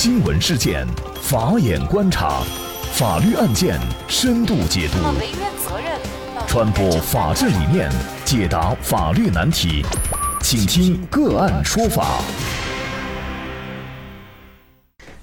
[0.00, 0.86] 新闻事件，
[1.20, 2.40] 法眼观察，
[2.92, 3.76] 法律案件
[4.06, 4.98] 深度解读，
[6.46, 7.90] 传播法治理念，
[8.24, 9.84] 解答法律难题，
[10.40, 12.20] 请听个案说法。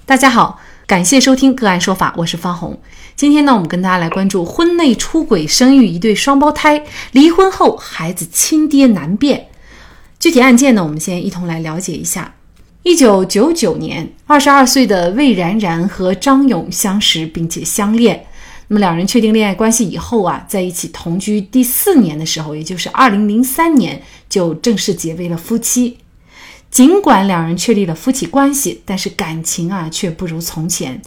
[0.04, 2.78] 大家好，感谢收听个案说法，我是方红。
[3.14, 9.48] 今天呢，我们跟大家来关注婚内出轨生育一对双胞胎，离婚后孩子亲爹难辨。
[10.18, 12.34] 具体案件呢，我们先一同来了解一下。
[12.86, 18.24] 一九九九年，二十二岁的魏然然和张勇相识并且相恋。
[18.68, 25.98] 那么两人确定恋爱关系以后啊，在一起同居第四年的时候，也就是二零零三年，就正式结为了夫妻。
[26.70, 31.02] 尽管两人确立了夫妻关系，但是感情啊却不如从前。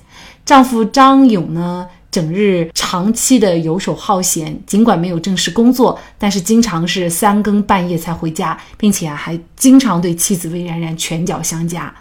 [0.46, 1.88] 丈夫张勇呢？
[2.12, 11.94] 整日长期的游手好闲，尽管没有正式工作，但是经常是三更半夜才回家，并且啊还经常对妻子魏然然拳脚相加。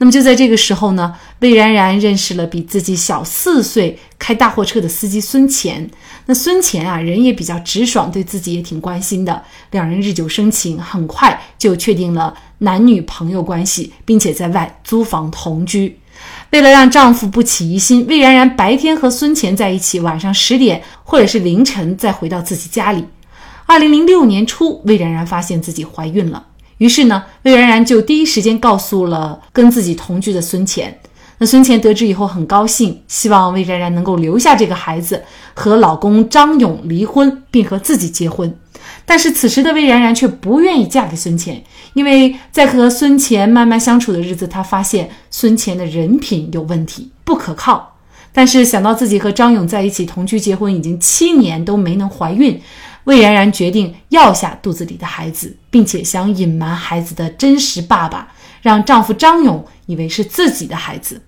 [0.00, 5.90] 那么就在这个时候呢，魏然然认识了比自己小四岁、开大货车的司机孙乾。
[6.26, 9.42] 那孙乾啊人也比较直爽，对自己也挺关心的。
[9.72, 15.98] 两人日久生情，很快就确定了男女朋友关系，并且在外租房同居。
[16.50, 23.04] 为了让丈夫不起疑心，魏然然白天和孙乾在一起，晚上十点或者是凌晨再回到自己家里。
[23.66, 26.46] 二零零六年初，魏然然发现自己怀孕了，
[26.78, 30.94] 于是呢，魏然然就第一时间告诉了跟自己同居的孙乾。
[31.38, 35.22] 那孙乾得知以后很高兴，希望魏然然能够留下这个孩子，
[35.54, 38.52] 和老公张勇离婚，并和自己结婚。
[39.04, 41.56] 但是此时的魏然然却不愿意嫁给孙乾，
[41.94, 47.94] 因为在和孙乾慢慢相处的日子，她发现孙乾的人品有问题，不可靠。
[48.32, 52.60] 但是想到自己和张勇在一起同居结婚已经七年都没能怀孕，
[53.04, 58.28] 魏然然决定要下肚子里的孩子，并且想隐瞒孩子的真实爸爸，
[58.60, 61.20] 让丈夫张勇以为是自己的孩子。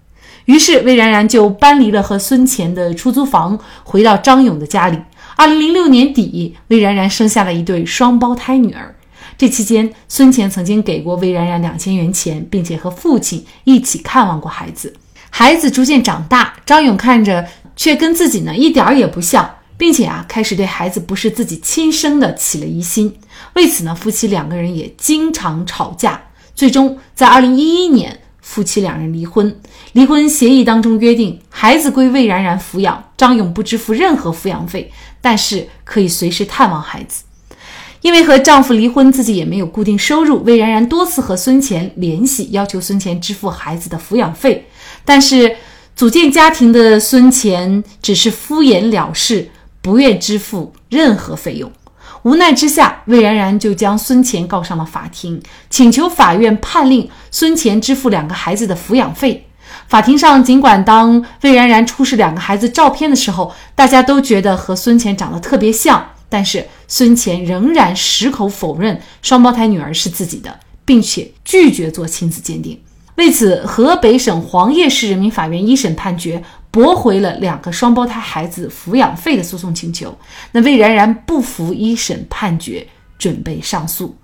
[0.50, 4.98] 于是魏然然就搬离了和孙乾的出租房，回到张勇的家里。
[5.36, 8.96] 二零零六年底，魏然然生下了一对双胞胎女儿。
[9.38, 14.92] 这期间，孙乾曾经给过魏然然两千元钱，并且和父亲一起看望过孩子。
[15.30, 19.48] 孩子逐渐长大，张勇看着却跟自己呢一点儿也不像，
[19.78, 23.14] 并且啊开始对孩子不是自己亲生的起了疑心。
[23.54, 26.20] 为此呢，夫妻两个人也经常吵架。
[26.56, 28.19] 最终在二零一一年，
[28.50, 29.60] 夫妻两人离婚。
[29.92, 34.90] 离婚协议当中约定，孩子归魏然然抚养，张勇不支付任何抚养费。
[35.20, 37.22] 但是可以随时探望孩子，
[38.00, 40.42] 因为和丈夫离婚，自己也没有固定收入。
[40.42, 44.66] 魏然然多次和孙乾联系，要求孙乾支付孩子的抚养费，
[45.04, 45.54] 但是
[45.94, 49.48] 组建家庭的孙乾只是敷衍了事，
[49.80, 51.70] 不愿支付任何费用。
[52.22, 59.46] 无奈之下，魏然然就将孙乾告上了法庭，请求法院判令孙乾支付两个孩子的抚养费。
[59.86, 72.78] 法庭上，尽管当魏然然出示两个孩子照片的时候，大家都觉得和孙乾长得特别像，但是孙乾仍然矢口否认双胞胎女儿是自己的，并且拒绝做亲子鉴定。
[73.16, 80.16] 为此，河北省黄骅市人民法院一审判决驳回了两个双胞胎孩子抚养费的诉讼请求。
[80.52, 82.86] 那魏然然不服一审判决，
[83.18, 84.16] 准备上诉。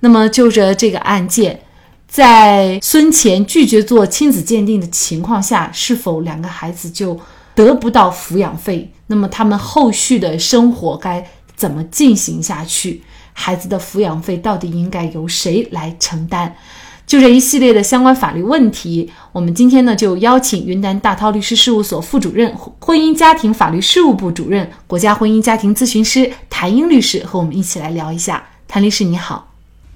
[0.00, 1.60] 那么就着这个案件。
[2.06, 7.16] 在孙乾拒绝做亲子鉴定的情况下，是否两个孩子就
[7.54, 8.90] 得不到抚养费？
[9.06, 11.24] 那么他们后续的生活该
[11.54, 13.00] 怎么进行下去？
[13.32, 16.52] 孩子的抚养费到底应该由谁来承担？
[17.06, 28.44] 就这一系列的相关法律问题，我们今天呢就邀请云南大韬律师事务所副主任、婚姻家庭法律事务部主任、国家婚姻家庭咨询师谭英律师和我们一起来聊一下。
[28.66, 29.52] 谭律师你好，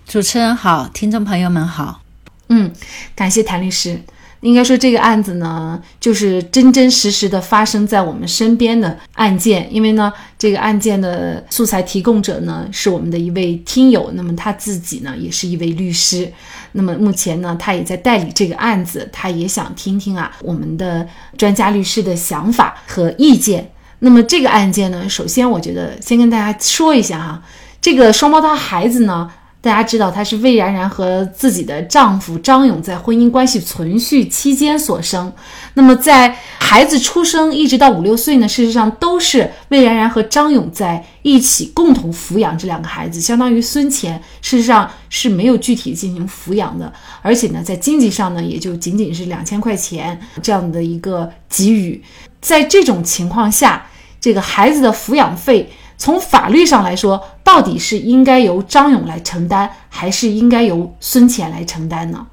[0.06, 2.00] 主持人好，听众朋友们好。
[2.48, 2.72] 嗯，
[3.16, 4.00] 感谢谭律师。
[4.44, 9.66] 应该说这个案子呢，就是真真实实的发生在我们身边的案件。
[9.74, 16.30] 因为呢，这个案件的素材提供者呢是我们的一位听友，那么他自己呢也是一位律师。
[16.72, 21.08] 那么目前呢，他也在代理这个案子，他也想听听啊我们的
[21.38, 23.70] 专家律师的想法和意见。
[24.00, 27.42] 那么这个案件呢，首先我觉得先跟大家说一下哈，
[27.80, 29.30] 这个双胞胎孩子呢。
[29.64, 35.32] 大家知道，她是魏然然和自己的丈夫张勇在婚姻关系存续期间所生。
[35.72, 52.02] 那么，在孩子出生一直到五六岁呢，事实上都是魏然然和张勇在一起共同抚养这两个孩子，相当于孙乾事实上是没有具体进行抚养的，而且呢，在经济上呢，也就仅仅是两千块钱这样的一个给予。
[52.42, 53.86] 在这种情况下，
[54.20, 55.72] 这个孩子的抚养费。
[55.96, 62.26] 从法律上来说，到底是应该由张勇来承担，还是应该由孙乾来承担呢？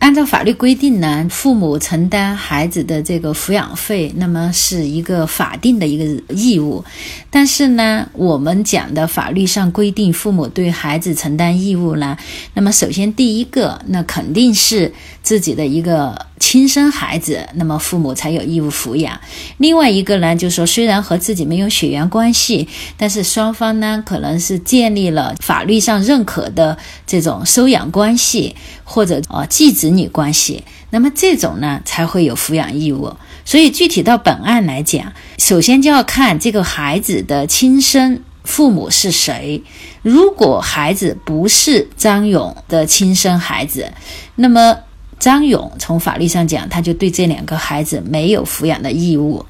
[0.00, 6.84] 按照法律规定呢，父母承担孩子的这个抚养费，那么是一个法定的一个义务。
[7.30, 12.16] 但是呢，我们讲的法律上规定父母对孩子承担义务呢，
[12.54, 14.92] 那么首先第一个，那肯定是
[15.24, 19.20] 自己的一个亲生孩子，那么父母才有义务抚养。
[19.58, 28.56] 另外一个呢，就是说虽然和自己没有血缘关系，但是双方呢可能是建立了法律上认可的这种收养关系。
[28.90, 33.14] 或者啊，继子女关系，那么这种呢才会有抚养义务。
[33.44, 39.62] 所以具体到本案来讲，首先就要看这个孩子的亲生父母是谁。
[40.00, 43.92] 如果孩子不是张勇的亲生孩子，
[44.36, 44.78] 那么
[45.18, 49.44] 张勇从法律上讲，他就对这两个孩子没有抚养的义务。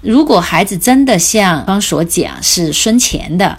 [0.00, 3.58] 如果孩子真的像刚所讲是孙乾的，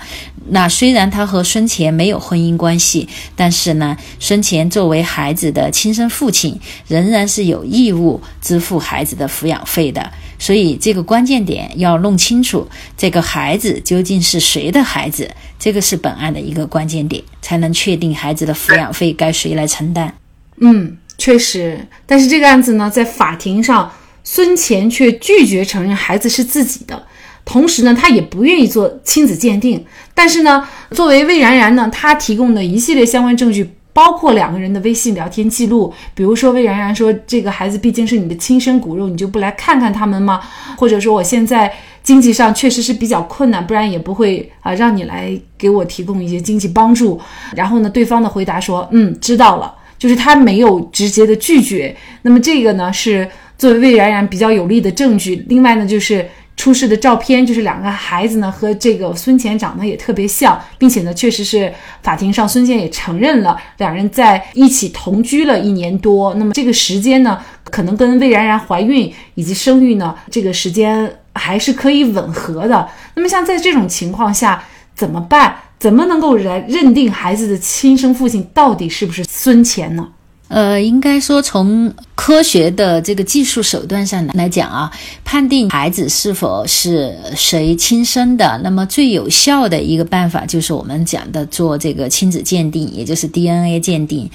[0.49, 10.11] 那虽然他和孙乾没有婚姻关系，但是呢，孙乾作为孩子的亲生父亲，仍然是有义务支付孩子的抚养费的。
[10.39, 12.67] 所以这个关键点要弄清楚，
[12.97, 15.29] 这个孩子究竟是谁的孩子，
[15.59, 20.11] 这个是本案的一个关键点，才能确定孩子的抚养费该谁来承担。
[20.59, 23.91] 嗯，确实，但是这个案子呢，在法庭上。
[24.23, 27.07] 孙乾却拒绝承认孩子是自己的，
[27.43, 29.83] 同时呢，他也不愿意做亲子鉴定。
[30.13, 40.39] 但是呢，作为魏然然呢，他提供的一系列相关证据，包括两个人的微信聊天记录，比如说魏然然说这个孩子毕竟是你的亲生骨肉，你就不来看看他们吗？
[40.77, 47.19] 或者说我现在经济上确实是比较困难，不然也不会啊让你来给我提供一些经济帮助。
[47.55, 51.95] 然后呢，对方的回答说，嗯，知道了，就是他没有直接的拒绝。
[52.23, 53.29] 那么这个呢是。
[53.61, 56.27] 作为魏然然比较有力的证据，另外呢，就是
[56.57, 61.71] 出示的照片，就是两个孩子呢和这个孙乾长得也特别像，并且呢，确实是
[62.01, 66.33] 法庭上孙乾也承认了两人在一起同居了一年多。
[66.33, 72.89] 那么这个时间呢，可能跟魏然然怀孕以及生育呢这个时间还是可以吻合的。
[73.13, 74.63] 那么像在这种情况下
[74.95, 75.55] 怎么办？
[75.81, 80.07] 怎么能够来认定孩子的亲生父亲到底是不是孙乾呢？
[80.47, 84.91] 呃，应该说从科学的这个技术手段上来讲啊，
[85.25, 94.29] 判定孩子是否是谁亲生的，那么最有效的一个办法就是我们讲的做这个亲子鉴定，也就是 DNA 鉴定。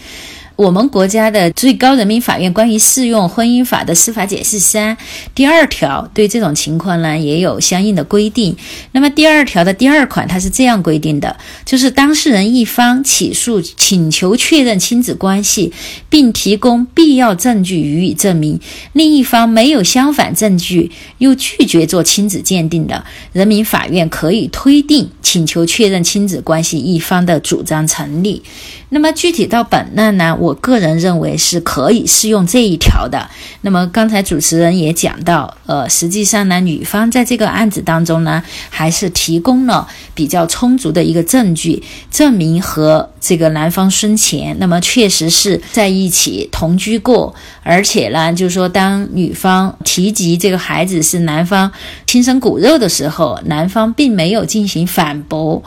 [0.57, 4.97] 我们国家的最高人民法院关于适用婚姻法的司法解释三
[5.35, 8.57] 第二条对这种情况呢也有相应的规定。
[8.93, 11.37] 那么第二条的第二款它是这样规定的，
[11.67, 15.75] 就是当事人一方起诉请求确认亲子关系，
[16.09, 18.59] 并提供必要证据予以证明，
[18.95, 23.05] 另一方没有相反证据又拒绝做亲子鉴定的，
[23.35, 28.43] 人民法院可以推定请求确认亲子关系一方的主张成立。
[28.89, 33.29] 那么具体到本案呢，我个人认为是可以适用这一条的。
[33.63, 47.35] 那么刚才主持人也讲到，呃，实际上呢，女方在这个案子当中呢，还是提供了比较充足的一个证据，证明和这个男方孙乾那么确实是在一起同居过，
[47.65, 51.71] 而且呢，就是说当女方提及这个孩子是男方
[52.07, 55.61] 亲生骨肉的时候，男方并没有进行反驳。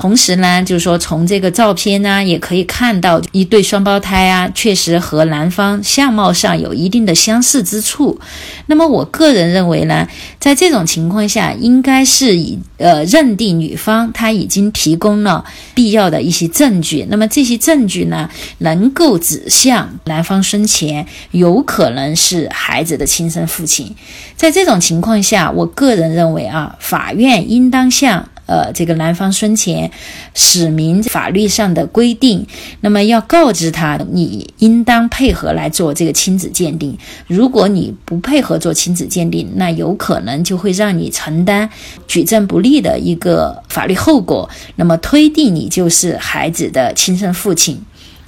[0.00, 8.20] 同时呢，就是说从这个照片呢，也可以看到一对双胞胎啊，确实和男方相貌上有一定的相似之处。
[8.66, 10.06] 那么我个人认为呢，
[10.38, 17.06] 在这种情况下，应该是以呃认定女方她已经提供了必要的一些证据。
[17.10, 23.94] 那么这些证据呢，能够指向男方生前有可能是孩子的亲生父亲。
[24.36, 28.28] 在这种情况下，我个人认为啊，法院应当向。
[28.46, 29.90] 呃，这个男方孙前
[30.34, 32.46] 使明法律上的规定，
[32.80, 36.96] 那么要告知他，你应当配合来做这个亲子鉴定。
[37.26, 41.68] 如果你不配合做亲子鉴定，那有可能就会让你承担
[42.06, 47.80] 举证不利的一个法律后果，那么推定你就是孩子的亲生父亲。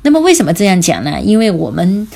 [0.02, 1.20] 那么为什么这样讲呢？
[1.20, 2.08] 因为我们。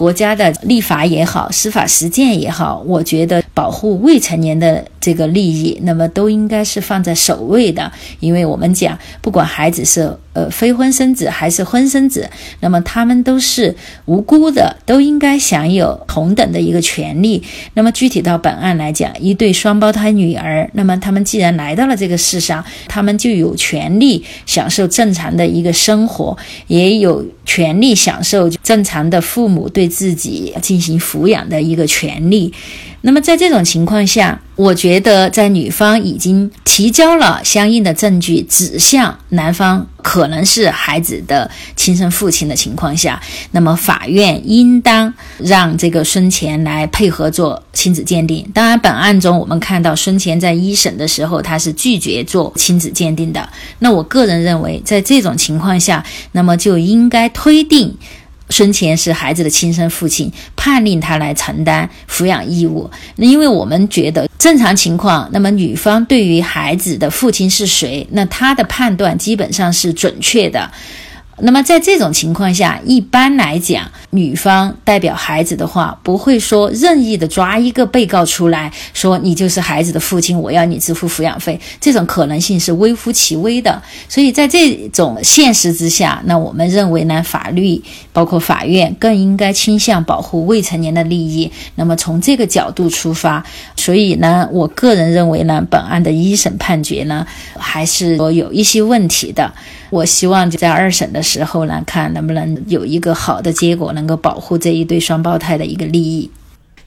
[0.00, 7.92] 国家的立法也好，司法实践也好，我觉得保护未成年的这个利益，那么都应该是放在首位的。
[8.18, 12.26] 因为我们讲，不管孩子是呃非婚生子还是婚生子，
[12.60, 13.76] 那么他们都是
[14.06, 17.42] 无辜的，都应该享有同等的一个权利。
[17.74, 26.34] 那么具体到本案来讲，一对双胞胎女儿，那么他们既然来到了这个世上，他们就有权利享受正常的一个生活，
[26.68, 29.89] 也有权利享受正常的父母对。
[29.90, 32.54] 自己进行抚养的一个权利。
[33.02, 43.18] 那么在这种情况下，我觉得在女方已经提交了相应的证据，指向男方可能是孩子的亲生父亲的情况下，
[43.52, 48.46] 那么法院应当让这个孙乾来配合做亲子鉴定。
[48.52, 53.48] 当然，本案中我们看到孙乾在一审的时候他是拒绝做亲子鉴定的。
[53.78, 57.96] 那我个人认为，在这种情况下，那么就应该推定。
[58.50, 62.90] 孙乾是孩子的亲生父亲，判令他来承担抚养义务。
[63.16, 70.70] 那因为我们觉得正常情况，那么女方对于孩子的父亲是谁，那她的判断基本上是准确的。
[71.42, 83.80] 那么在这种情况下，一般来讲，女方代表孩子的话，不会说任意的抓一个被告出来说你就是孩子的父亲，我要你支付抚养费，这种可能性是微乎其微的。
[84.08, 87.80] 所以在这种现实之下，那我们认为呢，法律
[88.12, 91.50] 包括法院更应该倾向保护未成年的利益。
[91.76, 93.44] 那么从这个角度出发，
[93.76, 97.24] 所以呢，我个人认为呢，本案的一审判决呢，
[97.56, 99.52] 还是说有一些问题的。
[99.90, 106.30] 我希望在二审的时候呢，看能不能有一个好的结果呢，能够保护这一对双胞胎的一个利益。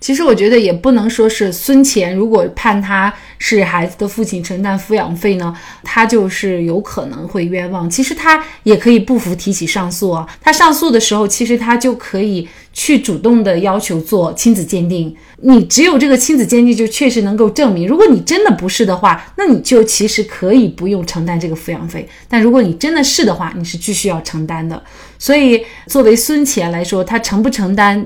[0.04, 7.90] 其实我觉得也不能说是孙乾如果判他是孩子的父亲承担抚养费呢，他就是有可能会冤枉。
[7.90, 10.28] 其实他也可以不服提起上诉啊。
[10.42, 15.16] 他上诉的时候，其实他就可以去主动的要求做亲子鉴定。
[15.38, 22.06] 你只有这个亲子鉴定就确实能够证明，如果你真的不是的话，那你就其实可以不用承担这个抚养费。
[22.28, 24.84] 但如果你真的是的话，你是继续要承担的。
[25.18, 28.06] 所以作为孙乾来说，他承不承担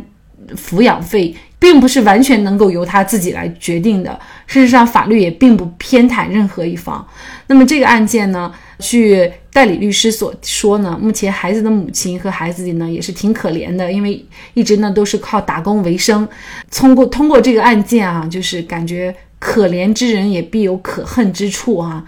[0.55, 1.35] 抚养费？
[1.59, 4.19] 并不是完全能够由他自己来决定的。
[4.45, 7.05] 事实上，法律也并不偏袒任何一方。
[7.47, 14.23] 那么这个案件呢，据代理律师所说呢，目前孩子的母亲和孩子呢也是挺可怜的，因为
[14.53, 16.27] 一直呢都是靠打工为生。
[16.71, 22.03] 通过通过这个案件啊，就是感觉可怜之人也必有可恨之处啊，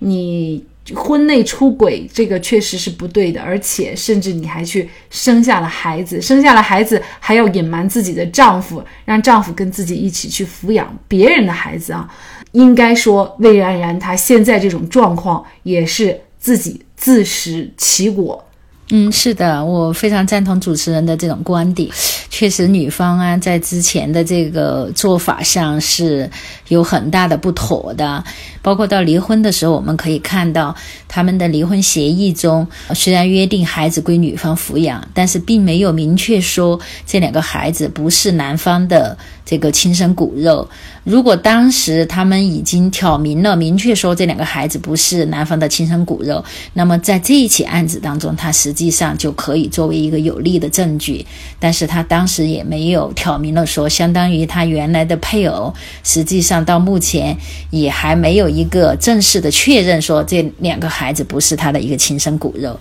[0.00, 0.64] 你。
[0.94, 12.08] 婚内出轨这个确实是不对的，而且甚至你还去生下了孩子，生下了孩子还要隐瞒自己的丈夫，让丈夫跟自己一起去抚养别人的孩子啊！
[12.52, 18.44] 应该说，魏然然她现在这种状况也是自己自食其果。
[18.92, 21.88] 嗯，是的，我非常赞同主持人的这种观点。
[22.28, 26.28] 确实，女方啊，在之前的这个做法上是
[26.68, 28.22] 有很大的不妥的。
[28.62, 30.74] 包括到离婚的时候，我们可以看到
[31.08, 40.68] 他们的离婚协议中，虽然约定孩子归女方抚养，但是并没有明确说这两个孩子不是男方的这个亲生骨肉。
[41.02, 46.44] 如果当时他们已经挑明了、明确说这两个孩子不是男方的亲生骨肉，
[46.74, 51.24] 那么在这一起案子当中，他实际上就可以作为一个有力的证据。
[51.58, 55.72] 但是他当时也没有挑明了说，相当于他原来的配偶，
[56.04, 57.36] 实际上到目前
[57.70, 58.50] 也还没有。
[58.50, 62.76] 一个正式的确认说这两个孩子不是他的一个亲生骨肉。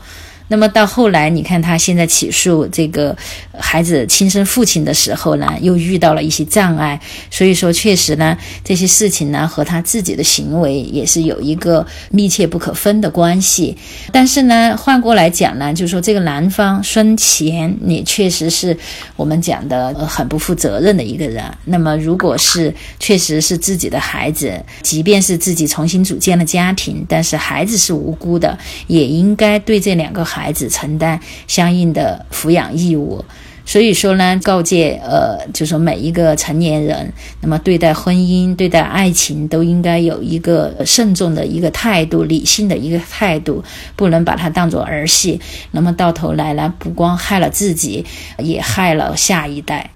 [0.50, 3.16] 那么到后来，你看他现在起诉这个
[3.58, 7.00] 孩子亲生父亲的时候呢，又遇到了一些障碍。
[7.30, 13.78] 所以说，确实呢，这些事情呢和他自己的行为也是有一个密切不可分的关系。
[14.12, 18.76] 但是呢，换过来讲呢，就是说这个男方孙乾也确实是
[19.16, 21.44] 我们讲的很不负责任的一个人。
[21.66, 30.39] 那么，如果是确实是自己的孩子，即便是自己重新组建了家庭，但是孩子是无辜的，也应该对这两个孩。
[30.40, 33.24] 孩子承担相应的抚养义务，
[33.66, 43.64] 所以说呢，告诫呃，就说每一个成年人，那么对待婚姻、对待爱情，都应该有一个慎重的一个态度、理性的一个态度，
[43.96, 45.40] 不能把它当做儿戏。
[45.72, 48.06] 那么到头来呢，不光害了自己，
[48.40, 49.92] 也害了下一代。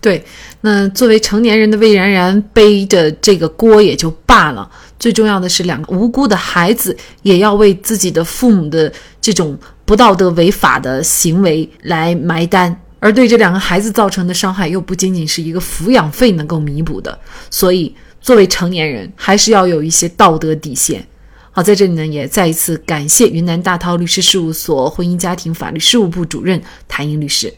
[0.00, 0.24] 对，
[0.62, 4.68] 那作为成年人的魏然然背着这个锅也就罢了，
[5.02, 17.18] 最重要的是两个无辜的孩子也要为自己的父母的这种不道德违法的行为来埋单，而对这两个孩子造成的伤害又不仅仅是一个抚养费能够弥补的，
[17.50, 21.04] 所以作为成年人还是要有一些道德底线。
[21.50, 27.52] 好，在这里呢也再一次感谢云南大韬律师事务所婚姻家庭法律事务部主任谭英律师。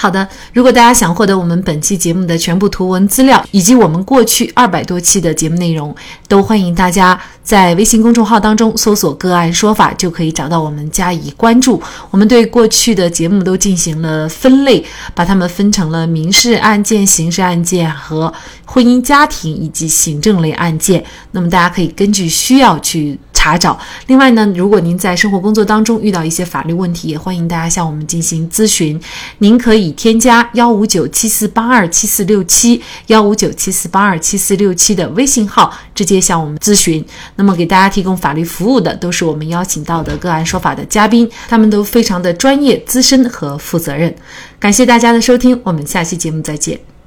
[0.00, 5.92] 好的，如果大家想获得我们本期节目的全部图文资料，以及我们过去二百多期的节目内容，
[6.28, 11.82] 都欢迎大家在微信公众号当中搜索“个案说法”，就可以找到我们加以关注。
[12.12, 14.84] 我们对过去的节目都进行了分类，
[15.16, 18.32] 把它们分成了民事案件、刑事案件和
[18.64, 21.04] 婚姻家庭以及行政类案件。
[21.32, 23.18] 那么大家可以根据需要去。
[23.38, 23.78] 查找。
[24.08, 29.00] 另外呢，如果您在生活工作当中遇到一些法律问题，也欢迎大家向我们进行咨询。
[29.38, 37.04] 您可以添加幺五九七四八二七四六七幺五九七四八二七四六七的微信号，直接向我们咨询。
[37.36, 44.12] 那么给大家提供法律服务的都是我们邀请到的个案说法的嘉宾，他们都非常的专业、资深和负责任。
[44.58, 46.97] 感谢大家的收听，我们下期节目再见。